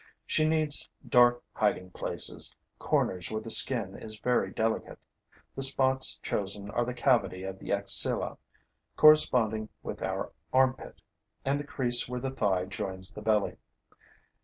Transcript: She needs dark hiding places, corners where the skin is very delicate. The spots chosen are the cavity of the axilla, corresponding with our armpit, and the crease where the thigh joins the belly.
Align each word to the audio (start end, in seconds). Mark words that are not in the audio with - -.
She 0.25 0.47
needs 0.47 0.89
dark 1.07 1.43
hiding 1.53 1.91
places, 1.91 2.55
corners 2.79 3.29
where 3.29 3.39
the 3.43 3.51
skin 3.51 3.95
is 3.95 4.17
very 4.17 4.49
delicate. 4.51 4.97
The 5.55 5.61
spots 5.61 6.17
chosen 6.23 6.71
are 6.71 6.85
the 6.85 6.95
cavity 6.95 7.43
of 7.43 7.59
the 7.59 7.71
axilla, 7.71 8.39
corresponding 8.95 9.69
with 9.83 10.01
our 10.01 10.31
armpit, 10.51 11.01
and 11.45 11.59
the 11.59 11.67
crease 11.67 12.09
where 12.09 12.19
the 12.19 12.31
thigh 12.31 12.65
joins 12.65 13.11
the 13.13 13.21
belly. 13.21 13.57